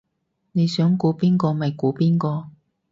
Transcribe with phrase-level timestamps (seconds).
[0.53, 2.49] 你想估邊個咪估邊個